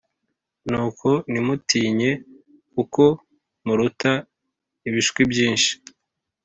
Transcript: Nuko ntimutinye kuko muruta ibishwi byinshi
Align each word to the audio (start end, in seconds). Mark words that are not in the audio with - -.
Nuko 0.69 1.07
ntimutinye 1.31 2.11
kuko 2.73 3.03
muruta 3.65 4.11
ibishwi 4.87 5.21
byinshi 5.31 5.71